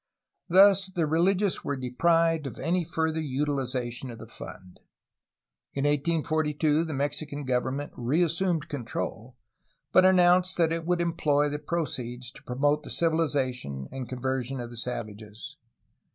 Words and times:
Thus 0.49 0.87
the 0.87 1.05
religious 1.05 1.63
were 1.63 1.75
deprived 1.75 2.47
of 2.47 2.57
any 2.57 2.83
further 2.83 3.19
utilization 3.21 4.09
of 4.09 4.17
the 4.17 4.25
fund. 4.25 4.79
In 5.75 5.83
1842 5.83 6.83
the 6.85 6.93
Mexican 6.95 7.43
government 7.45 7.93
reassumed 7.95 8.67
control, 8.67 9.35
but 9.91 10.03
announced 10.03 10.57
that 10.57 10.71
it 10.71 10.87
would 10.87 11.01
employ 11.01 11.49
the 11.49 11.59
proceeds 11.59 12.31
to 12.31 12.41
promote 12.41 12.81
the 12.81 12.89
civilization 12.89 13.87
and 13.91 14.09
conversion 14.09 14.59
of 14.59 14.71
the 14.71 14.75
savages. 14.77 15.57